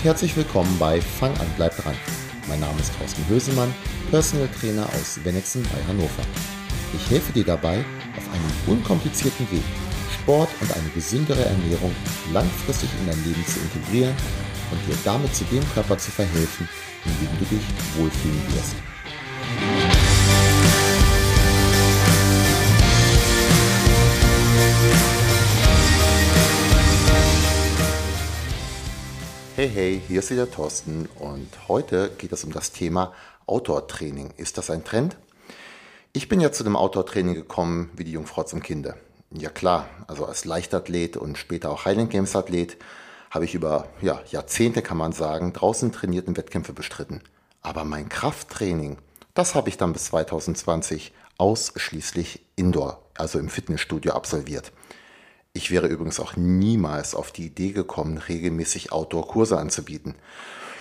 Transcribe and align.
Und 0.00 0.06
herzlich 0.06 0.34
willkommen 0.34 0.74
bei 0.78 0.98
Fang 0.98 1.36
an, 1.36 1.46
bleib 1.58 1.76
dran. 1.76 1.94
Mein 2.48 2.60
Name 2.60 2.80
ist 2.80 2.90
Thorsten 2.96 3.22
Hösemann, 3.28 3.74
Personal 4.10 4.48
Trainer 4.48 4.86
aus 4.98 5.22
Wennexen 5.22 5.62
bei 5.64 5.86
Hannover. 5.86 6.22
Ich 6.94 7.10
helfe 7.10 7.30
dir 7.34 7.44
dabei, 7.44 7.84
auf 8.16 8.26
einem 8.32 8.78
unkomplizierten 8.78 9.50
Weg 9.50 9.60
Sport 10.14 10.48
und 10.62 10.74
eine 10.74 10.88
gesündere 10.94 11.44
Ernährung 11.44 11.94
langfristig 12.32 12.88
in 12.98 13.08
dein 13.08 13.24
Leben 13.26 13.44
zu 13.44 13.60
integrieren 13.60 14.14
und 14.70 14.80
dir 14.88 14.96
damit 15.04 15.34
zu 15.34 15.44
dem 15.44 15.62
Körper 15.74 15.98
zu 15.98 16.10
verhelfen, 16.10 16.66
in 17.04 17.12
dem 17.20 17.38
du 17.38 17.44
dich 17.54 17.64
wohlfühlen 17.98 18.42
wirst. 18.54 18.76
Hey, 29.60 29.68
hey, 29.68 30.02
hier 30.08 30.20
ist 30.20 30.30
wieder 30.30 30.50
Thorsten 30.50 31.06
und 31.18 31.68
heute 31.68 32.10
geht 32.16 32.32
es 32.32 32.44
um 32.44 32.50
das 32.50 32.72
Thema 32.72 33.12
Outdoor-Training. 33.44 34.32
Ist 34.38 34.56
das 34.56 34.70
ein 34.70 34.84
Trend? 34.84 35.18
Ich 36.14 36.30
bin 36.30 36.40
ja 36.40 36.50
zu 36.50 36.64
dem 36.64 36.76
Outdoor-Training 36.76 37.34
gekommen 37.34 37.90
wie 37.94 38.04
die 38.04 38.12
Jungfrau 38.12 38.42
zum 38.44 38.62
Kinde. 38.62 38.94
Ja 39.30 39.50
klar, 39.50 39.86
also 40.06 40.24
als 40.24 40.46
Leichtathlet 40.46 41.18
und 41.18 41.36
später 41.36 41.70
auch 41.70 41.84
Highland 41.84 42.08
Games 42.08 42.34
Athlet 42.34 42.78
habe 43.30 43.44
ich 43.44 43.54
über 43.54 43.88
ja, 44.00 44.22
Jahrzehnte, 44.30 44.80
kann 44.80 44.96
man 44.96 45.12
sagen, 45.12 45.52
draußen 45.52 45.92
trainiert 45.92 46.26
und 46.26 46.38
Wettkämpfe 46.38 46.72
bestritten. 46.72 47.20
Aber 47.60 47.84
mein 47.84 48.08
Krafttraining, 48.08 48.96
das 49.34 49.54
habe 49.54 49.68
ich 49.68 49.76
dann 49.76 49.92
bis 49.92 50.06
2020 50.06 51.12
ausschließlich 51.36 52.46
indoor, 52.56 53.02
also 53.12 53.38
im 53.38 53.50
Fitnessstudio 53.50 54.14
absolviert. 54.14 54.72
Ich 55.52 55.72
wäre 55.72 55.88
übrigens 55.88 56.20
auch 56.20 56.36
niemals 56.36 57.16
auf 57.16 57.32
die 57.32 57.46
Idee 57.46 57.72
gekommen, 57.72 58.18
regelmäßig 58.18 58.92
Outdoor-Kurse 58.92 59.58
anzubieten. 59.58 60.14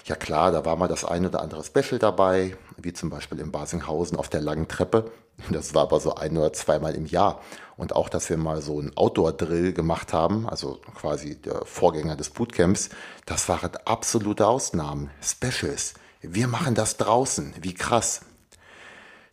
Ja 0.06 0.16
klar, 0.16 0.52
da 0.52 0.64
war 0.64 0.76
mal 0.76 0.88
das 0.88 1.06
ein 1.06 1.26
oder 1.26 1.42
andere 1.42 1.64
Special 1.64 1.98
dabei, 1.98 2.56
wie 2.78 2.94
zum 2.94 3.09
Beispiel 3.09 3.39
in 3.39 3.52
Basinghausen 3.52 4.16
auf 4.16 4.30
der 4.30 4.42
langen 4.42 4.67
Treppe. 4.67 5.11
Das 5.50 5.73
war 5.73 5.84
aber 5.84 6.00
so 6.00 6.14
ein 6.14 6.38
oder 6.38 6.53
zweimal 6.53 6.94
im 6.94 7.08
Jahr. 7.08 7.42
Und 7.78 7.95
auch, 7.95 8.09
dass 8.09 8.30
wir 8.30 8.38
mal 8.38 8.61
so 8.61 8.78
einen 8.78 8.95
Outdoor-Drill 8.95 9.73
gemacht 9.73 10.14
haben, 10.14 10.48
also 10.48 10.80
quasi 10.94 11.36
der 11.36 11.66
Vorgänger 11.66 12.16
des 12.16 12.30
Bootcamps, 12.30 12.89
das 13.26 13.50
waren 13.50 13.72
absolute 13.86 14.45
Ausnahmen, 14.45 15.09
Specials. 15.23 15.95
Wir 16.22 16.48
machen 16.48 16.76
das 16.76 16.98
draußen, 16.98 17.56
wie 17.61 17.73
krass. 17.73 18.22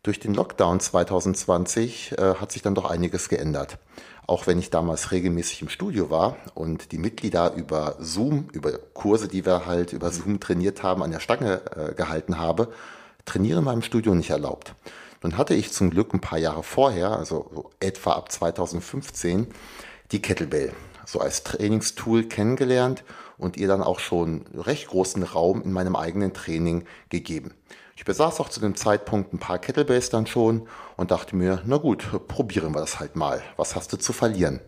Durch 0.06 0.20
den 0.20 0.34
Lockdown 0.34 0.78
2020 0.78 2.12
äh, 2.12 2.34
hat 2.36 2.52
sich 2.52 2.62
dann 2.62 2.76
doch 2.76 2.88
einiges 2.88 3.28
geändert. 3.28 3.78
Auch 4.26 4.46
wenn 4.46 4.58
ich 4.58 4.70
damals 4.70 5.12
regelmäßig 5.12 5.62
im 5.62 5.68
Studio 5.68 6.10
war 6.10 6.36
und 6.54 6.90
die 6.90 6.98
Mitglieder 6.98 7.54
über 7.54 7.96
Zoom, 8.00 8.48
über 8.52 8.72
Kurse, 8.92 9.28
die 9.28 9.46
wir 9.46 9.66
halt 9.66 9.92
über 9.92 10.10
Zoom 10.10 10.40
trainiert 10.40 10.82
haben, 10.82 11.02
an 11.02 11.12
der 11.12 11.20
Stange 11.20 11.60
äh, 11.76 11.94
gehalten 11.94 12.38
habe, 12.38 12.72
trainieren 13.24 13.64
war 13.64 13.72
im 13.72 13.82
Studio 13.82 14.14
nicht 14.14 14.30
erlaubt. 14.30 14.74
Nun 15.22 15.38
hatte 15.38 15.54
ich 15.54 15.72
zum 15.72 15.90
Glück 15.90 16.12
ein 16.12 16.20
paar 16.20 16.38
Jahre 16.38 16.62
vorher, 16.62 17.10
also 17.10 17.50
so 17.54 17.70
etwa 17.80 18.12
ab 18.12 18.32
2015, 18.32 19.46
die 20.12 20.22
Kettlebell 20.22 20.72
so 21.04 21.20
als 21.20 21.44
Trainingstool 21.44 22.24
kennengelernt 22.24 23.04
und 23.38 23.56
ihr 23.56 23.68
dann 23.68 23.82
auch 23.82 24.00
schon 24.00 24.44
recht 24.54 24.88
großen 24.88 25.22
Raum 25.22 25.62
in 25.62 25.72
meinem 25.72 25.96
eigenen 25.96 26.34
Training 26.34 26.84
gegeben. 27.08 27.54
Ich 27.96 28.04
besaß 28.04 28.40
auch 28.40 28.50
zu 28.50 28.60
dem 28.60 28.76
Zeitpunkt 28.76 29.32
ein 29.32 29.38
paar 29.38 29.58
Kettlebells 29.58 30.10
dann 30.10 30.26
schon 30.26 30.68
und 30.98 31.10
dachte 31.10 31.34
mir, 31.34 31.62
na 31.64 31.78
gut, 31.78 32.06
probieren 32.28 32.74
wir 32.74 32.80
das 32.80 33.00
halt 33.00 33.16
mal. 33.16 33.42
Was 33.56 33.74
hast 33.74 33.90
du 33.92 33.96
zu 33.96 34.12
verlieren? 34.12 34.60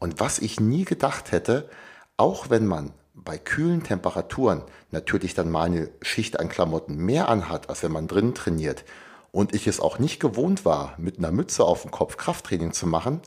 Und 0.00 0.18
was 0.18 0.40
ich 0.40 0.58
nie 0.58 0.84
gedacht 0.84 1.30
hätte, 1.30 1.70
auch 2.16 2.50
wenn 2.50 2.66
man 2.66 2.92
bei 3.14 3.38
kühlen 3.38 3.84
Temperaturen 3.84 4.62
natürlich 4.90 5.34
dann 5.34 5.52
mal 5.52 5.62
eine 5.62 5.88
Schicht 6.02 6.40
an 6.40 6.48
Klamotten 6.48 6.96
mehr 6.96 7.28
anhat, 7.28 7.68
als 7.68 7.84
wenn 7.84 7.92
man 7.92 8.08
drinnen 8.08 8.34
trainiert, 8.34 8.84
und 9.30 9.54
ich 9.54 9.66
es 9.66 9.80
auch 9.80 9.98
nicht 9.98 10.20
gewohnt 10.20 10.64
war, 10.64 10.94
mit 10.96 11.18
einer 11.18 11.32
Mütze 11.32 11.64
auf 11.64 11.82
dem 11.82 11.90
Kopf 11.90 12.16
Krafttraining 12.16 12.72
zu 12.72 12.86
machen, 12.86 13.20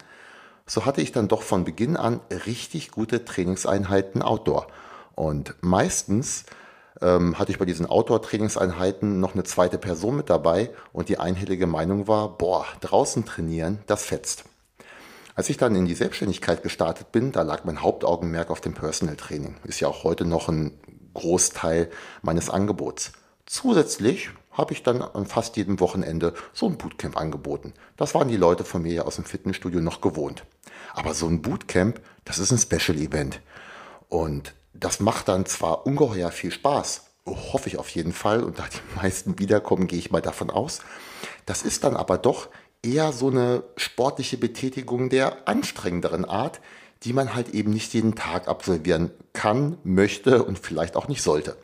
so 0.66 0.85
hatte 0.85 1.01
ich 1.01 1.13
dann 1.13 1.29
doch 1.29 1.41
von 1.41 1.63
Beginn 1.63 1.95
an 1.97 2.19
richtig 2.45 2.91
gute 2.91 3.23
Trainingseinheiten 3.25 4.22
outdoor. 4.22 4.67
Und 5.16 5.55
meistens 5.61 6.45
ähm, 7.02 7.38
hatte 7.38 7.52
ich 7.52 7.59
bei 7.59 7.66
diesen 7.66 7.85
Outdoor-Trainingseinheiten 7.85 9.19
noch 9.19 9.34
eine 9.34 9.44
zweite 9.44 9.78
Person 9.78 10.18
mit 10.18 10.30
dabei 10.30 10.72
und 10.94 11.09
die 11.09 11.19
einhellige 11.19 11.68
Meinung 11.68 12.08
war, 12.08 12.38
boah, 12.38 12.66
draußen 12.81 13.25
trainieren, 13.25 13.80
das 13.88 14.06
fetzt. 14.06 14.46
Als 15.35 15.50
ich 15.50 15.58
dann 15.58 15.75
in 15.75 15.85
die 15.85 15.94
Selbstständigkeit 15.94 16.63
gestartet 16.63 17.12
bin, 17.12 17.31
da 17.31 17.44
lag 17.44 17.63
mein 17.63 17.84
Hauptaugenmerk 17.84 18.50
auf 18.50 18.62
dem 18.62 18.74
Personal 18.74 19.16
Training. 19.16 19.56
Ist 19.63 19.80
ja 19.80 19.88
auch 19.88 20.03
heute 20.03 20.25
noch 20.25 20.50
ein 20.50 20.72
Großteil 21.13 21.90
meines 22.24 22.50
Angebots. 22.50 23.12
Zusätzlich 23.46 24.31
habe 24.52 24.74
ich 24.74 24.81
dann 24.81 25.03
an 25.03 25.28
fast 25.28 25.56
jedem 25.56 25.79
Wochenende 25.79 26.34
so 26.53 26.66
ein 26.66 26.78
Bootcamp 26.78 27.16
angeboten. 27.16 27.74
Das 27.96 28.16
waren 28.16 28.28
die 28.28 28.38
Leute 28.38 28.64
von 28.64 28.81
mir 28.81 28.94
ja 28.94 29.02
aus 29.03 29.16
dem 29.16 29.25
Fitnessstudio 29.25 29.79
noch 29.79 30.02
gewohnt. 30.02 30.44
Aber 30.96 31.14
so 31.14 31.28
ein 31.28 31.44
Bootcamp, 31.44 32.02
das 32.25 32.40
ist 32.40 32.52
ein 32.52 32.58
Special 32.58 32.97
Event. 32.97 33.40
Und 34.09 34.56
das 34.79 34.99
macht 34.99 35.27
dann 35.27 35.45
zwar 35.45 35.85
ungeheuer 35.85 36.31
viel 36.31 36.51
Spaß, 36.51 37.05
hoffe 37.25 37.69
ich 37.69 37.77
auf 37.77 37.89
jeden 37.89 38.13
Fall, 38.13 38.43
und 38.43 38.59
da 38.59 38.65
die 38.71 38.95
meisten 39.01 39.39
wiederkommen, 39.39 39.88
gehe 39.88 39.99
ich 39.99 40.11
mal 40.11 40.21
davon 40.21 40.49
aus. 40.49 40.79
Das 41.45 41.61
ist 41.63 41.83
dann 41.83 41.95
aber 41.95 42.17
doch 42.17 42.49
eher 42.83 43.11
so 43.11 43.29
eine 43.29 43.63
sportliche 43.75 44.37
Betätigung 44.37 45.09
der 45.09 45.47
anstrengenderen 45.47 46.25
Art, 46.25 46.61
die 47.03 47.13
man 47.13 47.35
halt 47.35 47.49
eben 47.49 47.71
nicht 47.71 47.93
jeden 47.93 48.16
Tag 48.16 48.47
absolvieren 48.47 49.11
kann, 49.33 49.77
möchte 49.83 50.43
und 50.43 50.59
vielleicht 50.59 50.95
auch 50.95 51.07
nicht 51.07 51.21
sollte. 51.21 51.57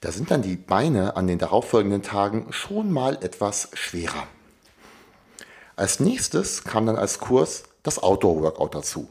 Da 0.00 0.12
sind 0.12 0.30
dann 0.30 0.42
die 0.42 0.56
Beine 0.56 1.16
an 1.16 1.26
den 1.26 1.38
darauffolgenden 1.38 2.02
Tagen 2.02 2.52
schon 2.52 2.92
mal 2.92 3.18
etwas 3.22 3.70
schwerer. 3.72 4.26
Als 5.74 6.00
nächstes 6.00 6.64
kam 6.64 6.86
dann 6.86 6.96
als 6.96 7.18
Kurs 7.18 7.64
das 7.82 8.02
Outdoor-Workout 8.02 8.74
dazu. 8.74 9.08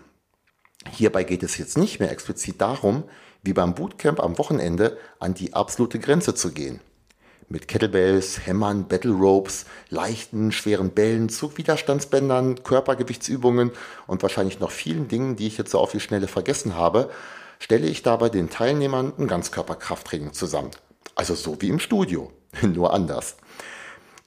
Hierbei 0.92 1.24
geht 1.24 1.44
es 1.44 1.58
jetzt 1.58 1.78
nicht 1.78 2.00
mehr 2.00 2.12
explizit 2.12 2.62
darum, 2.62 3.04
wie 3.48 3.54
beim 3.54 3.74
Bootcamp 3.74 4.20
am 4.20 4.38
Wochenende 4.38 4.98
an 5.20 5.34
die 5.34 5.54
absolute 5.54 6.00
Grenze 6.00 6.36
zu 6.36 6.52
gehen. 6.52 6.82
Mit 7.48 7.70
Kettlebells, 7.70 8.46
Hämmern, 8.46 8.90
Battle 8.90 9.14
Ropes, 9.14 9.66
leichten, 9.90 10.52
schweren 10.52 10.90
Bällen, 10.90 11.30
Zugwiderstandsbändern, 11.30 12.62
Körpergewichtsübungen 12.64 13.72
und 14.06 14.22
wahrscheinlich 14.22 14.60
noch 14.60 14.72
vielen 14.72 15.08
Dingen, 15.08 15.38
die 15.38 15.48
ich 15.48 15.58
jetzt 15.58 15.72
so 15.72 15.80
auf 15.80 15.94
die 15.94 16.02
Schnelle 16.02 16.28
vergessen 16.28 16.76
habe, 16.76 17.10
stelle 17.60 17.88
ich 17.88 18.04
dabei 18.04 18.28
den 18.28 18.50
Teilnehmern 18.50 19.14
ein 19.18 19.28
Ganzkörperkrafttraining 19.28 20.34
zusammen. 20.34 20.72
Also 21.16 21.34
so 21.34 21.56
wie 21.62 21.70
im 21.70 21.80
Studio, 21.80 22.32
nur 22.62 22.94
anders. 22.94 23.38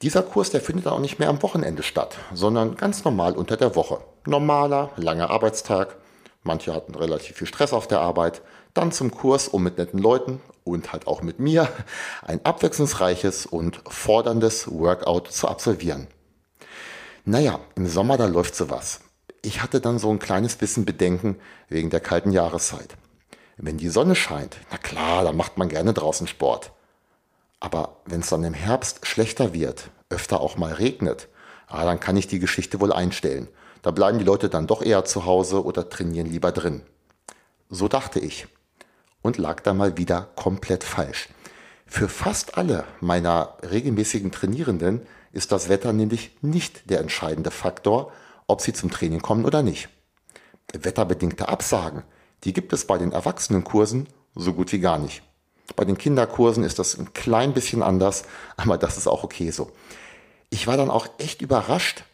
Dieser 0.01 0.23
Kurs, 0.23 0.49
der 0.49 0.63
findet 0.63 0.87
auch 0.87 0.99
nicht 0.99 1.19
mehr 1.19 1.29
am 1.29 1.43
Wochenende 1.43 1.83
statt, 1.83 2.17
sondern 2.33 2.77
ganz 2.77 3.05
normal 3.05 3.37
unter 3.37 3.59
der 3.59 3.77
Woche. 3.77 3.99
Normaler, 4.25 4.93
langer 4.97 5.29
Arbeitstag. 5.29 5.97
Manche 6.43 6.75
hatten 6.75 6.95
relativ 6.95 7.37
viel 7.37 7.47
Stress 7.47 7.75
auf 7.75 7.87
der 7.87 8.01
Arbeit 8.01 8.41
dann 8.75 8.93
zum 8.93 9.11
Kurs, 9.11 9.49
um 9.49 9.63
mit 9.63 9.79
netten 9.79 9.99
Leuten 9.99 10.41
und 10.65 10.93
halt 10.93 11.07
auch 11.07 11.23
mit 11.23 11.39
mir 11.39 11.69
ein 12.23 12.45
abwechslungsreiches 12.45 13.47
und 13.47 13.81
forderndes 13.89 14.71
Workout 14.71 15.33
zu 15.33 15.49
absolvieren. 15.49 16.07
Naja, 17.25 17.61
im 17.75 17.87
Sommer, 17.87 18.17
da 18.17 18.27
läuft 18.27 18.55
sowas. 18.55 19.01
Ich 19.43 19.63
hatte 19.63 19.81
dann 19.81 19.99
so 19.99 20.11
ein 20.11 20.19
kleines 20.19 20.57
bisschen 20.57 20.85
Bedenken 20.85 21.37
wegen 21.69 21.91
der 21.91 22.01
kalten 22.01 22.33
Jahreszeit. 22.33 22.97
Wenn 23.57 23.77
die 23.77 23.89
Sonne 23.89 24.15
scheint, 24.15 24.57
na 24.71 24.79
klar, 24.79 25.25
dann 25.25 25.37
macht 25.37 25.59
man 25.59 25.69
gerne 25.69 25.93
draußen 25.93 26.27
Sport. 26.27 26.73
Aber 27.59 27.99
wenn 28.07 28.21
es 28.21 28.31
dann 28.31 28.45
im 28.45 28.55
Herbst 28.55 29.07
schlechter 29.07 29.53
wird, 29.53 29.91
öfter 30.09 30.41
auch 30.41 30.57
mal 30.57 30.73
regnet, 30.73 31.29
ah, 31.67 31.85
dann 31.85 32.01
kann 32.01 32.17
ich 32.17 32.27
die 32.27 32.39
Geschichte 32.39 32.81
wohl 32.81 32.93
einstellen. 32.93 33.49
Da 33.83 33.91
bleiben 33.91 34.19
die 34.19 34.25
Leute 34.25 34.49
dann 34.49 34.67
doch 34.67 34.83
eher 34.83 35.05
zu 35.05 35.27
Hause 35.27 35.65
oder 35.65 35.89
trainieren 35.89 36.27
lieber 36.27 36.53
drin. 36.53 36.83
So 37.69 37.87
dachte 37.87 38.19
ich 38.19 38.49
und 39.23 39.39
lag 39.39 39.61
da 39.61 39.75
mal 39.75 39.97
wieder 39.97 40.29
komplett 40.37 40.85
falsch. 40.85 41.29
Für 41.87 42.09
fast 42.09 42.57
alle 42.57 42.85
meiner 43.01 43.57
regelmäßigen 43.69 44.31
Trainierenden 44.31 45.03
ist 45.33 45.53
das 45.53 45.69
Wetter 45.69 45.93
nämlich 45.93 46.37
nicht 46.41 46.89
der 46.89 47.01
entscheidende 47.01 47.51
Faktor, 47.51 48.13
ob 48.47 48.61
sie 48.61 48.73
zum 48.73 48.91
Training 48.91 49.21
kommen 49.23 49.45
oder 49.45 49.63
nicht. 49.63 49.89
Wetterbedingte 50.73 51.49
Absagen, 51.49 52.05
die 52.45 52.53
gibt 52.53 52.73
es 52.73 52.87
bei 52.87 52.99
den 52.99 53.13
Erwachsenenkursen 53.13 54.09
so 54.35 54.53
gut 54.53 54.73
wie 54.73 54.79
gar 54.79 54.99
nicht. 54.99 55.23
Bei 55.77 55.85
den 55.85 55.99
Kinderkursen 55.99 56.65
ist 56.65 56.79
das 56.79 56.99
ein 56.99 57.13
klein 57.13 57.53
bisschen 57.53 57.83
anders, 57.83 58.25
aber 58.57 58.79
das 58.79 58.97
ist 58.97 59.07
auch 59.07 59.25
okay 59.25 59.51
so. 59.51 59.71
Ich 60.51 60.67
war 60.67 60.77
dann 60.77 60.91
auch 60.91 61.07
echt 61.19 61.43
überrascht, 61.43 62.05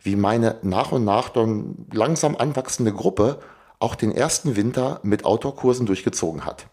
wie 0.00 0.16
meine 0.16 0.58
nach 0.62 0.92
und 0.92 1.04
nach 1.04 1.28
dann 1.28 1.86
langsam 1.92 2.36
anwachsende 2.36 2.92
Gruppe 2.92 3.38
auch 3.82 3.94
den 3.94 4.12
ersten 4.12 4.56
Winter 4.56 5.00
mit 5.02 5.24
Outdoor-Kursen 5.24 5.86
durchgezogen 5.86 6.46
hat. 6.46 6.66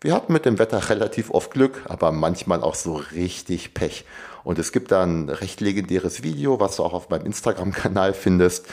Wir 0.00 0.14
hatten 0.14 0.32
mit 0.32 0.46
dem 0.46 0.58
Wetter 0.58 0.88
relativ 0.88 1.30
oft 1.30 1.52
Glück, 1.52 1.82
aber 1.88 2.12
manchmal 2.12 2.62
auch 2.62 2.74
so 2.74 2.94
richtig 3.12 3.74
Pech. 3.74 4.04
Und 4.44 4.58
es 4.58 4.72
gibt 4.72 4.90
da 4.90 5.02
ein 5.02 5.28
recht 5.28 5.60
legendäres 5.60 6.22
Video, 6.22 6.58
was 6.58 6.76
du 6.76 6.84
auch 6.84 6.92
auf 6.92 7.08
meinem 7.10 7.26
Instagram-Kanal 7.26 8.12
findest. 8.14 8.66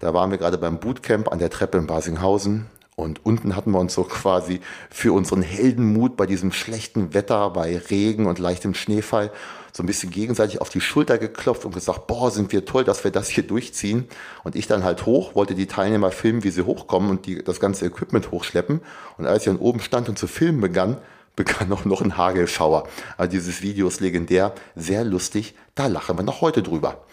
Da 0.00 0.14
waren 0.14 0.30
wir 0.30 0.38
gerade 0.38 0.58
beim 0.58 0.78
Bootcamp 0.78 1.32
an 1.32 1.38
der 1.38 1.50
Treppe 1.50 1.78
in 1.78 1.86
Basinghausen 1.86 2.66
Und 2.98 3.26
unten 3.26 3.54
hatten 3.54 3.72
wir 3.72 3.78
uns 3.78 3.92
so 3.92 4.04
quasi 4.04 4.60
für 4.88 5.12
unseren 5.12 5.42
Heldenmut 5.42 6.16
bei 6.16 6.24
diesem 6.24 6.50
schlechten 6.50 7.12
Wetter, 7.12 7.50
bei 7.50 7.76
Regen 7.76 8.24
und 8.24 8.38
leichtem 8.38 8.72
Schneefall 8.72 9.30
so 9.70 9.82
ein 9.82 9.86
bisschen 9.86 10.10
gegenseitig 10.10 10.62
auf 10.62 10.70
die 10.70 10.80
Schulter 10.80 11.18
geklopft 11.18 11.66
und 11.66 11.74
gesagt, 11.74 12.06
boah, 12.06 12.30
sind 12.30 12.52
wir 12.52 12.64
toll, 12.64 12.84
dass 12.84 13.04
wir 13.04 13.10
das 13.10 13.28
hier 13.28 13.46
durchziehen. 13.46 14.08
Und 14.44 14.56
ich 14.56 14.66
dann 14.66 14.82
halt 14.82 15.04
hoch, 15.04 15.34
wollte 15.34 15.54
die 15.54 15.66
Teilnehmer 15.66 16.10
filmen, 16.10 16.42
wie 16.42 16.50
sie 16.50 16.62
hochkommen 16.62 17.10
und 17.10 17.26
die, 17.26 17.44
das 17.44 17.60
ganze 17.60 17.84
Equipment 17.84 18.30
hochschleppen. 18.30 18.80
Und 19.18 19.26
als 19.26 19.42
ich 19.42 19.52
dann 19.52 19.58
oben 19.58 19.80
stand 19.80 20.08
und 20.08 20.18
zu 20.18 20.26
filmen 20.26 20.62
begann, 20.62 20.96
begann 21.36 21.70
auch 21.74 21.84
noch 21.84 22.00
ein 22.00 22.16
Hagelschauer. 22.16 22.88
Also 23.18 23.30
dieses 23.30 23.60
Video 23.60 23.86
ist 23.88 24.00
legendär, 24.00 24.54
sehr 24.74 25.04
lustig, 25.04 25.54
da 25.74 25.86
lachen 25.86 26.18
wir 26.18 26.22
noch 26.22 26.40
heute 26.40 26.62
drüber. 26.62 27.04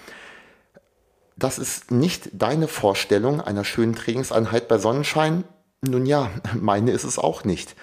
Das 1.35 1.59
ist 1.59 1.91
nicht 1.91 2.29
deine 2.31 2.69
Vorstellung 2.69 3.41
einer 3.41 3.65
schönen 3.65 3.95
Trainingseinheit 3.95 4.69
bei 4.69 4.77
Sonnenschein. 4.77 5.43
Nun 5.85 6.05
ja, 6.05 6.31
meine 6.61 6.91
ist 6.91 7.03
es 7.03 7.19
auch 7.19 7.43
nicht. 7.43 7.75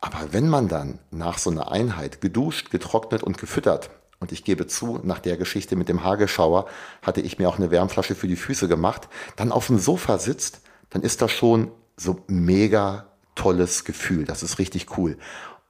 Aber 0.00 0.32
wenn 0.32 0.50
man 0.50 0.68
dann 0.68 0.98
nach 1.10 1.38
so 1.38 1.48
einer 1.48 1.72
Einheit 1.72 2.20
geduscht, 2.20 2.70
getrocknet 2.70 3.22
und 3.22 3.38
gefüttert, 3.38 3.88
und 4.20 4.32
ich 4.32 4.44
gebe 4.44 4.66
zu, 4.66 5.00
nach 5.02 5.18
der 5.18 5.38
Geschichte 5.38 5.74
mit 5.74 5.88
dem 5.88 6.04
Hagelschauer 6.04 6.66
hatte 7.00 7.22
ich 7.22 7.38
mir 7.38 7.48
auch 7.48 7.56
eine 7.56 7.70
Wärmflasche 7.70 8.14
für 8.14 8.28
die 8.28 8.36
Füße 8.36 8.68
gemacht, 8.68 9.08
dann 9.36 9.50
auf 9.50 9.68
dem 9.68 9.78
Sofa 9.78 10.18
sitzt, 10.18 10.60
dann 10.90 11.00
ist 11.00 11.22
das 11.22 11.32
schon 11.32 11.70
so 11.96 12.20
mega 12.26 13.06
tolles 13.34 13.84
Gefühl. 13.84 14.24
Das 14.24 14.42
ist 14.42 14.58
richtig 14.58 14.98
cool. 14.98 15.16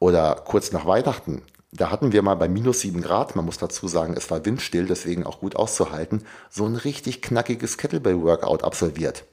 Oder 0.01 0.35
kurz 0.35 0.73
nach 0.73 0.85
Weihnachten, 0.85 1.43
da 1.71 1.93
hatten 1.93 2.11
wir 2.11 2.23
mal 2.23 2.35
bei 2.35 2.49
minus 2.49 2.81
sieben 2.81 3.03
Grad, 3.03 3.37
man 3.37 3.45
muss 3.45 3.59
dazu 3.59 3.87
sagen, 3.87 4.15
es 4.17 4.31
war 4.33 4.45
windstill, 4.45 4.87
deswegen 4.87 5.25
auch 5.25 5.39
gut 5.39 5.55
auszuhalten, 5.55 6.25
so 6.51 6.67
ein 6.67 6.75
richtig 6.75 7.23
knackiges 7.23 7.79
Kettlebell-Workout 7.79 8.65
absolviert. 8.65 9.25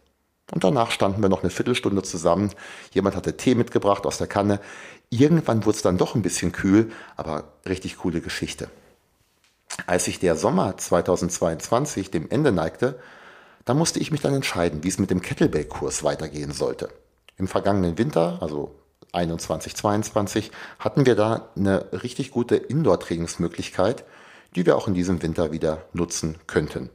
Und 0.51 0.63
danach 0.63 0.92
standen 0.92 1.21
wir 1.21 1.30
noch 1.30 1.42
eine 1.42 1.50
Viertelstunde 1.50 2.03
zusammen. 2.03 2.51
Jemand 2.92 3.15
hatte 3.15 3.36
Tee 3.36 3.56
mitgebracht 3.56 4.06
aus 4.06 4.18
der 4.18 4.27
Kanne. 4.27 4.59
Irgendwann 5.09 5.65
wurde 5.65 5.77
es 5.77 5.81
dann 5.81 5.97
doch 5.97 6.15
ein 6.15 6.21
bisschen 6.21 6.51
kühl, 6.51 6.92
aber 7.15 7.45
richtig 7.68 7.97
coole 7.97 8.21
Geschichte. 8.21 8.69
Als 9.88 10.06
sich 10.06 10.19
der 10.19 10.36
Sommer 10.36 10.77
2022 10.77 12.12
dem 12.12 12.30
Ende 12.30 12.51
neigte, 12.51 13.00
da 13.65 13.74
musste 13.74 14.00
ich 14.00 14.12
mich 14.12 14.21
dann 14.21 14.36
entscheiden, 14.36 14.83
wie 14.83 14.88
es 14.88 15.00
mit 15.00 15.09
dem 15.09 15.21
Kettlebell-Kurs 15.21 16.03
weitergehen 16.03 16.51
sollte. 16.51 16.89
Im 17.38 17.47
vergangenen 17.47 17.97
Winter, 17.97 18.38
also 18.42 18.75
21, 19.12 19.75
22, 19.75 20.51
hatten 20.77 21.06
wir 21.06 21.15
da 21.15 21.50
eine 21.56 21.92
richtig 21.92 22.31
gute 22.31 22.56
Indoor-Trainingsmöglichkeit, 22.56 24.03
die 24.56 24.65
wir 24.65 24.77
auch 24.77 24.88
in 24.88 24.94
diesem 24.94 25.21
Winter 25.21 25.51
wieder 25.51 25.83
nutzen 25.94 26.38
könnten. 26.47 26.89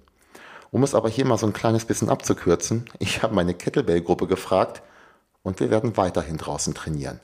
Um 0.71 0.85
es 0.85 0.95
aber 0.95 1.09
hier 1.09 1.25
mal 1.25 1.39
so 1.39 1.47
ein 1.47 1.53
kleines 1.53 1.85
bisschen 1.85 2.09
abzukürzen, 2.09 2.85
ich 2.99 3.23
habe 3.23 3.35
meine 3.35 3.55
Kettlebell-Gruppe 3.55 4.27
gefragt 4.27 4.83
und 5.43 5.59
wir 5.59 5.71
werden 5.71 5.97
weiterhin 5.97 6.37
draußen 6.37 6.75
trainieren. 6.75 7.21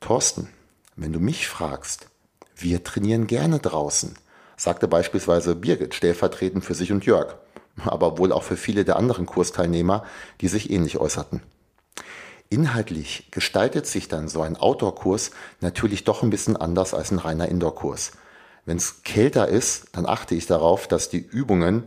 Thorsten, 0.00 0.48
wenn 0.96 1.12
du 1.12 1.20
mich 1.20 1.46
fragst, 1.48 2.08
wir 2.56 2.82
trainieren 2.82 3.28
gerne 3.28 3.60
draußen, 3.60 4.14
sagte 4.56 4.88
beispielsweise 4.88 5.54
Birgit 5.54 5.94
stellvertretend 5.94 6.64
für 6.64 6.74
sich 6.74 6.90
und 6.90 7.04
Jörg, 7.04 7.36
aber 7.84 8.18
wohl 8.18 8.32
auch 8.32 8.42
für 8.42 8.56
viele 8.56 8.84
der 8.84 8.96
anderen 8.96 9.26
Kursteilnehmer, 9.26 10.04
die 10.40 10.48
sich 10.48 10.70
ähnlich 10.70 10.98
äußerten. 10.98 11.42
Inhaltlich 12.50 13.28
gestaltet 13.30 13.86
sich 13.86 14.08
dann 14.08 14.26
so 14.26 14.42
ein 14.42 14.56
Outdoor-Kurs 14.56 15.30
natürlich 15.60 16.04
doch 16.04 16.22
ein 16.22 16.30
bisschen 16.30 16.56
anders 16.56 16.94
als 16.94 17.12
ein 17.12 17.18
reiner 17.18 17.48
Indoor-Kurs. 17.48 18.12
Wenn 18.64 18.78
es 18.78 19.02
kälter 19.02 19.48
ist, 19.48 19.88
dann 19.92 20.06
achte 20.06 20.34
ich 20.34 20.46
darauf, 20.46 20.88
dass 20.88 21.08
die 21.08 21.18
Übungen 21.18 21.84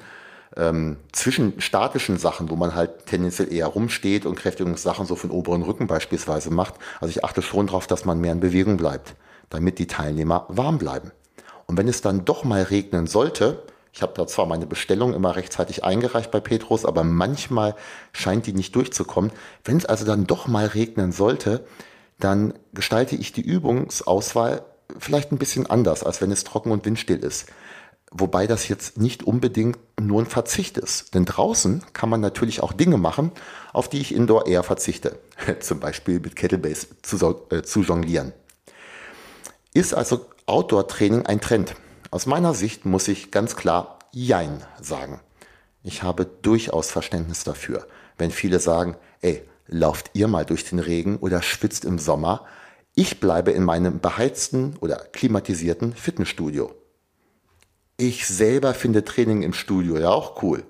ähm, 0.57 0.97
zwischen 1.11 1.59
statischen 1.61 2.17
Sachen, 2.17 2.49
wo 2.49 2.55
man 2.55 2.75
halt 2.75 3.05
tendenziell 3.05 3.51
eher 3.51 3.67
rumsteht 3.67 4.25
und 4.25 4.35
Kräftigungssachen 4.35 5.05
so 5.05 5.15
für 5.15 5.27
den 5.27 5.35
oberen 5.35 5.61
Rücken 5.61 5.87
beispielsweise 5.87 6.51
macht, 6.51 6.75
also 6.99 7.09
ich 7.09 7.23
achte 7.23 7.41
schon 7.41 7.67
darauf, 7.67 7.87
dass 7.87 8.05
man 8.05 8.19
mehr 8.19 8.33
in 8.33 8.39
Bewegung 8.39 8.77
bleibt, 8.77 9.15
damit 9.49 9.79
die 9.79 9.87
Teilnehmer 9.87 10.45
warm 10.49 10.77
bleiben. 10.77 11.11
Und 11.67 11.77
wenn 11.77 11.87
es 11.87 12.01
dann 12.01 12.25
doch 12.25 12.43
mal 12.43 12.63
regnen 12.63 13.07
sollte, 13.07 13.63
ich 13.93 14.01
habe 14.01 14.13
da 14.15 14.25
zwar 14.25 14.45
meine 14.45 14.65
Bestellung 14.65 15.13
immer 15.13 15.35
rechtzeitig 15.35 15.83
eingereicht 15.83 16.31
bei 16.31 16.39
Petrus, 16.39 16.85
aber 16.85 17.03
manchmal 17.03 17.75
scheint 18.13 18.45
die 18.45 18.53
nicht 18.53 18.75
durchzukommen. 18.75 19.31
Wenn 19.65 19.77
es 19.77 19.85
also 19.85 20.05
dann 20.05 20.27
doch 20.27 20.47
mal 20.47 20.65
regnen 20.65 21.11
sollte, 21.11 21.65
dann 22.19 22.53
gestalte 22.73 23.15
ich 23.15 23.33
die 23.33 23.41
Übungsauswahl 23.41 24.63
vielleicht 24.97 25.31
ein 25.31 25.37
bisschen 25.37 25.65
anders, 25.65 26.03
als 26.03 26.21
wenn 26.21 26.31
es 26.31 26.43
trocken 26.43 26.71
und 26.71 26.85
windstill 26.85 27.17
ist. 27.17 27.47
Wobei 28.13 28.45
das 28.45 28.67
jetzt 28.67 28.97
nicht 28.97 29.23
unbedingt 29.23 29.79
nur 29.99 30.21
ein 30.21 30.25
Verzicht 30.25 30.77
ist. 30.77 31.15
Denn 31.15 31.23
draußen 31.23 31.81
kann 31.93 32.09
man 32.09 32.19
natürlich 32.19 32.61
auch 32.61 32.73
Dinge 32.73 32.97
machen, 32.97 33.31
auf 33.71 33.87
die 33.87 33.99
ich 33.99 34.13
indoor 34.13 34.47
eher 34.47 34.63
verzichte. 34.63 35.17
Zum 35.61 35.79
Beispiel 35.79 36.19
mit 36.19 36.35
Kettlebase 36.35 36.87
zu, 37.01 37.45
äh, 37.49 37.63
zu 37.63 37.81
jonglieren. 37.81 38.33
Ist 39.73 39.93
also 39.93 40.25
Outdoor-Training 40.45 41.25
ein 41.25 41.39
Trend? 41.39 41.75
Aus 42.11 42.25
meiner 42.25 42.53
Sicht 42.53 42.85
muss 42.85 43.07
ich 43.07 43.31
ganz 43.31 43.55
klar 43.55 43.99
Jein 44.11 44.61
sagen. 44.81 45.21
Ich 45.81 46.03
habe 46.03 46.25
durchaus 46.25 46.91
Verständnis 46.91 47.45
dafür, 47.45 47.87
wenn 48.17 48.31
viele 48.31 48.59
sagen, 48.59 48.97
ey, 49.21 49.41
lauft 49.67 50.11
ihr 50.13 50.27
mal 50.27 50.45
durch 50.45 50.65
den 50.65 50.79
Regen 50.79 51.15
oder 51.17 51.41
schwitzt 51.41 51.85
im 51.85 51.97
Sommer. 51.97 52.45
Ich 52.93 53.21
bleibe 53.21 53.51
in 53.51 53.63
meinem 53.63 54.01
beheizten 54.01 54.75
oder 54.81 54.97
klimatisierten 54.97 55.93
Fitnessstudio. 55.93 56.75
Ich 58.01 58.25
selber 58.25 58.73
finde 58.73 59.05
Training 59.05 59.43
im 59.43 59.53
Studio 59.53 59.95
ja 59.99 60.09
auch 60.09 60.41
cool. 60.41 60.63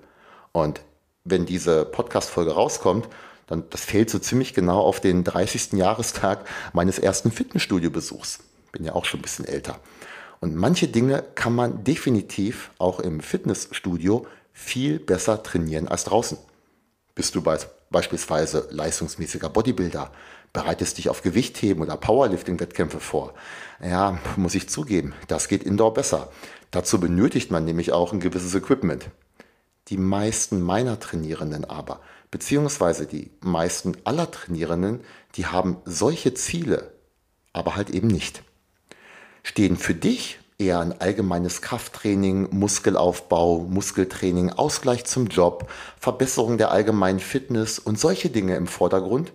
Und 0.52 0.82
wenn 1.24 1.46
diese 1.46 1.86
Podcast-Folge 1.86 2.50
rauskommt, 2.50 3.08
dann 3.46 3.64
das 3.70 3.86
fällt 3.86 4.10
so 4.10 4.18
ziemlich 4.18 4.52
genau 4.52 4.80
auf 4.80 5.00
den 5.00 5.24
30. 5.24 5.72
Jahrestag 5.72 6.46
meines 6.74 6.98
ersten 6.98 7.32
Fitnessstudio-Besuchs. 7.32 8.40
Bin 8.72 8.84
ja 8.84 8.94
auch 8.94 9.06
schon 9.06 9.20
ein 9.20 9.22
bisschen 9.22 9.46
älter. 9.46 9.80
Und 10.40 10.56
manche 10.56 10.88
Dinge 10.88 11.24
kann 11.34 11.54
man 11.54 11.84
definitiv 11.84 12.70
auch 12.76 13.00
im 13.00 13.20
Fitnessstudio 13.20 14.26
viel 14.52 14.98
besser 14.98 15.42
trainieren 15.42 15.88
als 15.88 16.04
draußen. 16.04 16.36
Bist 17.14 17.34
du 17.34 17.42
beispielsweise 17.88 18.68
leistungsmäßiger 18.70 19.48
Bodybuilder, 19.48 20.12
bereitest 20.52 20.98
dich 20.98 21.08
auf 21.08 21.22
Gewichtheben 21.22 21.82
oder 21.82 21.96
Powerlifting-Wettkämpfe 21.96 23.00
vor. 23.00 23.34
Ja, 23.82 24.18
muss 24.36 24.54
ich 24.54 24.68
zugeben, 24.68 25.14
das 25.28 25.48
geht 25.48 25.62
indoor 25.62 25.94
besser. 25.94 26.30
Dazu 26.70 27.00
benötigt 27.00 27.50
man 27.50 27.64
nämlich 27.64 27.92
auch 27.92 28.12
ein 28.12 28.20
gewisses 28.20 28.54
Equipment. 28.54 29.10
Die 29.88 29.96
meisten 29.96 30.60
meiner 30.60 31.00
Trainierenden 31.00 31.64
aber, 31.64 32.00
beziehungsweise 32.30 33.06
die 33.06 33.30
meisten 33.40 33.96
aller 34.04 34.30
Trainierenden, 34.30 35.00
die 35.34 35.46
haben 35.46 35.78
solche 35.84 36.34
Ziele, 36.34 36.92
aber 37.52 37.76
halt 37.76 37.90
eben 37.90 38.08
nicht 38.08 38.42
stehen 39.42 39.76
für 39.76 39.94
dich 39.94 40.38
eher 40.58 40.80
ein 40.80 41.00
allgemeines 41.00 41.60
Krafttraining, 41.62 42.48
Muskelaufbau, 42.52 43.60
Muskeltraining, 43.60 44.50
Ausgleich 44.50 45.04
zum 45.04 45.26
Job, 45.26 45.68
Verbesserung 45.98 46.58
der 46.58 46.70
allgemeinen 46.70 47.18
Fitness 47.18 47.78
und 47.78 47.98
solche 47.98 48.30
Dinge 48.30 48.56
im 48.56 48.66
Vordergrund, 48.66 49.32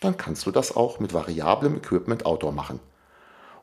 dann 0.00 0.16
kannst 0.16 0.46
du 0.46 0.50
das 0.50 0.74
auch 0.74 1.00
mit 1.00 1.12
variablem 1.12 1.76
Equipment 1.76 2.26
Outdoor 2.26 2.52
machen. 2.52 2.80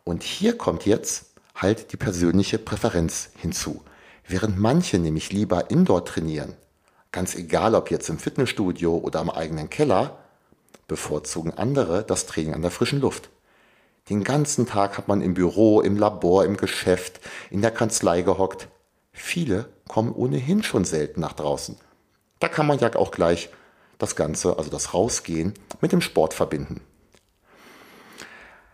Und 0.03 0.23
hier 0.23 0.57
kommt 0.57 0.85
jetzt 0.85 1.33
halt 1.55 1.91
die 1.91 1.97
persönliche 1.97 2.59
Präferenz 2.59 3.29
hinzu. 3.37 3.83
Während 4.27 4.59
manche 4.59 4.99
nämlich 4.99 5.31
lieber 5.31 5.69
Indoor 5.69 6.03
trainieren, 6.03 6.55
ganz 7.11 7.35
egal 7.35 7.75
ob 7.75 7.91
jetzt 7.91 8.09
im 8.09 8.19
Fitnessstudio 8.19 8.97
oder 8.97 9.19
am 9.19 9.29
eigenen 9.29 9.69
Keller, 9.69 10.17
bevorzugen 10.87 11.53
andere 11.53 12.03
das 12.03 12.25
Training 12.25 12.53
an 12.53 12.61
der 12.61 12.71
frischen 12.71 12.99
Luft. 12.99 13.29
Den 14.09 14.23
ganzen 14.23 14.67
Tag 14.67 14.97
hat 14.97 15.07
man 15.07 15.21
im 15.21 15.33
Büro, 15.33 15.81
im 15.81 15.97
Labor, 15.97 16.45
im 16.45 16.57
Geschäft, 16.57 17.19
in 17.49 17.61
der 17.61 17.71
Kanzlei 17.71 18.21
gehockt. 18.21 18.67
Viele 19.11 19.69
kommen 19.87 20.11
ohnehin 20.11 20.61
schon 20.61 20.85
selten 20.85 21.21
nach 21.21 21.33
draußen. 21.33 21.77
Da 22.39 22.47
kann 22.47 22.67
man 22.67 22.79
ja 22.79 22.93
auch 22.95 23.11
gleich 23.11 23.49
das 23.97 24.15
Ganze, 24.15 24.57
also 24.57 24.69
das 24.69 24.93
Rausgehen, 24.93 25.53
mit 25.81 25.91
dem 25.91 26.01
Sport 26.01 26.33
verbinden. 26.33 26.81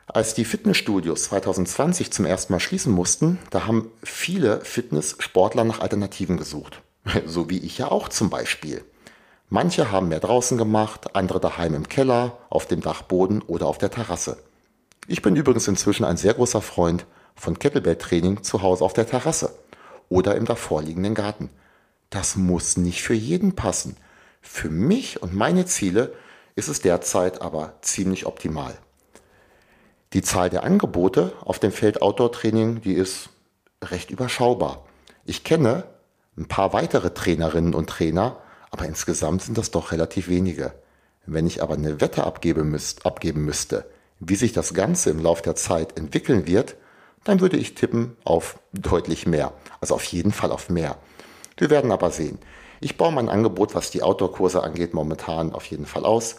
Als 0.07 0.33
die 0.33 0.43
Fitnessstudios 0.43 1.23
2020 1.25 2.11
zum 2.11 2.25
ersten 2.25 2.51
Mal 2.51 2.59
schließen 2.59 2.91
mussten, 2.91 3.39
da 3.49 3.65
haben 3.65 3.89
viele 4.03 4.59
Fitnesssportler 4.61 5.63
nach 5.63 5.79
Alternativen 5.79 6.37
gesucht. 6.37 6.81
So 7.25 7.49
wie 7.49 7.59
ich 7.59 7.77
ja 7.77 7.89
auch 7.89 8.09
zum 8.09 8.29
Beispiel. 8.29 8.83
Manche 9.49 9.91
haben 9.91 10.09
mehr 10.09 10.19
draußen 10.19 10.57
gemacht, 10.57 11.15
andere 11.15 11.39
daheim 11.39 11.73
im 11.73 11.89
Keller, 11.89 12.37
auf 12.49 12.67
dem 12.67 12.81
Dachboden 12.81 13.41
oder 13.41 13.67
auf 13.67 13.77
der 13.77 13.89
Terrasse. 13.89 14.37
Ich 15.07 15.21
bin 15.21 15.35
übrigens 15.35 15.67
inzwischen 15.67 16.05
ein 16.05 16.17
sehr 16.17 16.33
großer 16.33 16.61
Freund 16.61 17.05
von 17.35 17.57
Kettlebell-Training 17.57 18.43
zu 18.43 18.61
Hause 18.61 18.85
auf 18.85 18.93
der 18.93 19.07
Terrasse 19.07 19.53
oder 20.09 20.35
im 20.35 20.45
davorliegenden 20.45 21.15
Garten. 21.15 21.49
Das 22.09 22.35
muss 22.35 22.77
nicht 22.77 23.01
für 23.01 23.13
jeden 23.13 23.55
passen. 23.55 23.97
Für 24.41 24.69
mich 24.69 25.21
und 25.21 25.33
meine 25.33 25.65
Ziele 25.65 26.13
ist 26.55 26.67
es 26.67 26.81
derzeit 26.81 27.41
aber 27.41 27.75
ziemlich 27.81 28.25
optimal. 28.25 28.77
Die 30.13 30.21
Zahl 30.21 30.49
der 30.49 30.63
Angebote 30.63 31.33
auf 31.41 31.59
dem 31.59 31.71
Feld 31.71 32.01
Outdoor-Training, 32.01 32.81
die 32.81 32.93
ist 32.93 33.29
recht 33.81 34.11
überschaubar. 34.11 34.85
Ich 35.25 35.43
kenne 35.43 35.85
ein 36.37 36.47
paar 36.47 36.73
weitere 36.73 37.13
Trainerinnen 37.13 37.73
und 37.73 37.89
Trainer, 37.89 38.37
aber 38.71 38.85
insgesamt 38.85 39.43
sind 39.43 39.57
das 39.57 39.71
doch 39.71 39.91
relativ 39.91 40.27
wenige. 40.27 40.73
Wenn 41.25 41.47
ich 41.47 41.61
aber 41.61 41.75
eine 41.75 42.01
Wette 42.01 42.25
abgeben, 42.25 42.69
müsst, 42.71 43.05
abgeben 43.05 43.45
müsste, 43.45 43.85
wie 44.19 44.35
sich 44.35 44.53
das 44.53 44.73
Ganze 44.73 45.11
im 45.11 45.19
Laufe 45.19 45.43
der 45.43 45.55
Zeit 45.55 45.97
entwickeln 45.97 46.47
wird, 46.47 46.75
dann 47.23 47.39
würde 47.39 47.57
ich 47.57 47.75
tippen 47.75 48.17
auf 48.23 48.59
deutlich 48.73 49.27
mehr. 49.27 49.53
Also 49.79 49.95
auf 49.95 50.03
jeden 50.05 50.31
Fall 50.31 50.51
auf 50.51 50.69
mehr. 50.69 50.97
Wir 51.57 51.69
werden 51.69 51.91
aber 51.91 52.11
sehen. 52.11 52.39
Ich 52.83 52.97
baue 52.97 53.13
mein 53.13 53.29
Angebot, 53.29 53.75
was 53.75 53.91
die 53.91 54.01
Outdoor-Kurse 54.01 54.63
angeht, 54.63 54.95
momentan 54.95 55.53
auf 55.53 55.65
jeden 55.67 55.85
Fall 55.85 56.03
aus. 56.03 56.37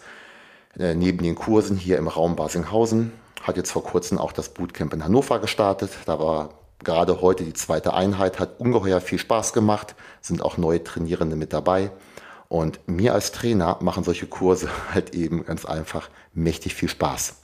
Äh, 0.76 0.96
neben 0.96 1.22
den 1.22 1.36
Kursen 1.36 1.76
hier 1.76 1.98
im 1.98 2.08
Raum 2.08 2.34
Basinghausen 2.34 3.12
hat 3.42 3.56
jetzt 3.56 3.70
vor 3.70 3.84
kurzem 3.84 4.18
auch 4.18 4.32
das 4.32 4.48
Bootcamp 4.48 4.92
in 4.92 5.04
Hannover 5.04 5.38
gestartet. 5.38 5.90
Da 6.04 6.18
war 6.18 6.50
gerade 6.82 7.20
heute 7.20 7.44
die 7.44 7.52
zweite 7.52 7.94
Einheit, 7.94 8.40
hat 8.40 8.58
ungeheuer 8.58 9.00
viel 9.00 9.20
Spaß 9.20 9.52
gemacht, 9.52 9.94
sind 10.20 10.42
auch 10.42 10.56
neue 10.56 10.82
Trainierende 10.82 11.36
mit 11.36 11.52
dabei. 11.52 11.92
Und 12.48 12.80
mir 12.88 13.14
als 13.14 13.30
Trainer 13.30 13.78
machen 13.80 14.02
solche 14.02 14.26
Kurse 14.26 14.68
halt 14.92 15.14
eben 15.14 15.44
ganz 15.44 15.64
einfach 15.64 16.10
mächtig 16.34 16.74
viel 16.74 16.88
Spaß. 16.88 17.36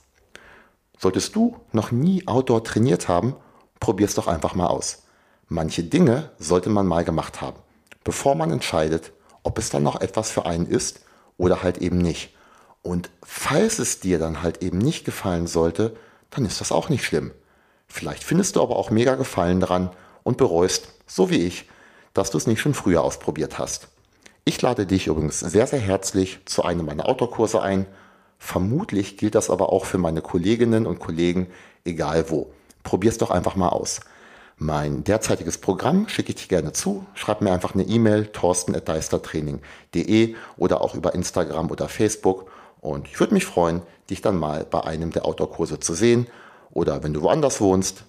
Solltest 0.97 1.37
du 1.37 1.55
noch 1.71 1.91
nie 1.91 2.27
Outdoor 2.27 2.65
trainiert 2.65 3.07
haben, 3.07 3.37
probier 3.79 4.07
es 4.07 4.15
doch 4.15 4.27
einfach 4.27 4.55
mal 4.55 4.67
aus. 4.67 5.03
Manche 5.47 5.83
Dinge 5.83 6.31
sollte 6.37 6.69
man 6.69 6.85
mal 6.85 7.05
gemacht 7.05 7.39
haben, 7.39 7.55
bevor 8.09 8.33
man 8.33 8.49
entscheidet, 8.49 9.11
ob 9.43 9.59
es 9.59 9.69
dann 9.69 9.83
noch 9.83 10.01
etwas 10.01 10.31
für 10.31 10.47
einen 10.47 10.65
ist 10.65 11.01
oder 11.37 11.61
halt 11.61 11.77
eben 11.77 11.99
nicht. 11.99 12.35
Und 12.81 13.11
falls 13.21 13.77
es 13.77 13.99
dir 13.99 14.17
dann 14.17 14.41
halt 14.41 14.63
eben 14.63 14.79
nicht 14.79 15.05
gefallen 15.05 15.45
sollte, 15.45 15.95
dann 16.31 16.43
ist 16.43 16.59
das 16.59 16.71
auch 16.71 16.89
nicht 16.89 17.05
schlimm. 17.05 17.29
Vielleicht 17.87 18.23
findest 18.23 18.55
du 18.55 18.63
aber 18.63 18.77
auch 18.77 18.89
mega 18.89 19.13
Gefallen 19.13 19.59
daran 19.59 19.91
und 20.23 20.37
bereust, 20.37 20.87
so 21.05 21.29
wie 21.29 21.45
ich, 21.45 21.69
dass 22.15 22.31
du 22.31 22.39
es 22.39 22.47
nicht 22.47 22.61
schon 22.61 22.73
früher 22.73 23.03
ausprobiert 23.03 23.59
hast. 23.59 23.89
Ich 24.43 24.59
lade 24.59 24.87
dich 24.87 25.05
übrigens 25.05 25.41
sehr, 25.41 25.67
sehr 25.67 25.79
herzlich 25.79 26.39
zu 26.45 26.63
einem 26.63 26.87
meiner 26.87 27.07
Outdoor-Kurse 27.07 27.61
ein. 27.61 27.85
Vermutlich 28.39 29.17
gilt 29.17 29.35
das 29.35 29.51
aber 29.51 29.71
auch 29.71 29.85
für 29.85 29.99
meine 29.99 30.23
Kolleginnen 30.23 30.87
und 30.87 30.97
Kollegen, 30.97 31.45
egal 31.85 32.31
wo. 32.31 32.51
Probier 32.81 33.11
es 33.11 33.19
doch 33.19 33.29
einfach 33.29 33.55
mal 33.55 33.69
aus. 33.69 33.99
Mein 34.61 35.05
derzeitiges 35.05 35.57
Programm 35.57 36.09
schicke 36.09 36.33
ich 36.33 36.35
dir 36.35 36.49
gerne 36.49 36.73
zu. 36.73 37.05
Schreib 37.13 37.39
mir 37.39 37.53
einfach 37.53 37.75
eine 37.75 37.83
E-Mail, 37.83 38.25
torsten.deistertraining.de 38.25 40.35
oder 40.57 40.81
auch 40.81 40.95
über 40.95 41.15
Instagram 41.15 41.71
oder 41.71 41.87
Facebook. 41.87 42.51
Und 42.81 43.07
ich 43.07 43.17
würde 43.21 43.33
mich 43.33 43.45
freuen, 43.45 43.83
dich 44.09 44.21
dann 44.21 44.37
mal 44.37 44.65
bei 44.69 44.83
einem 44.83 45.11
der 45.11 45.25
Outdoor-Kurse 45.25 45.79
zu 45.79 45.93
sehen. 45.93 46.27
Oder 46.71 47.03
wenn 47.03 47.13
du 47.13 47.21
woanders 47.21 47.61
wohnst, 47.61 48.03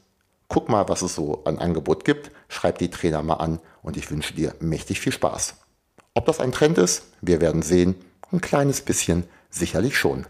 guck 0.49 0.69
mal, 0.69 0.89
was 0.89 1.03
es 1.03 1.15
so 1.15 1.45
an 1.45 1.59
Angebot 1.59 2.05
gibt. 2.05 2.33
Schreib 2.49 2.79
die 2.79 2.91
Trainer 2.91 3.23
mal 3.23 3.35
an 3.35 3.61
und 3.83 3.97
ich 3.97 4.11
wünsche 4.11 4.35
dir 4.35 4.57
mächtig 4.59 4.99
viel 4.99 5.13
Spaß. 5.13 5.55
Ob 6.15 6.27
das 6.27 6.41
ein 6.41 6.51
Trend 6.51 6.79
ist, 6.79 7.05
wir 7.21 7.41
werden 7.41 7.63
sehen. 7.63 7.95
Ein 8.33 8.41
kleines 8.41 8.81
bisschen 8.81 9.23
sicherlich 9.51 9.97
schon. 9.97 10.27